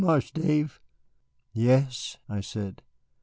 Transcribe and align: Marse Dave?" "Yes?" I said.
Marse 0.03 0.31
Dave?" 0.31 0.81
"Yes?" 1.53 2.17
I 2.27 2.39
said. 2.41 2.81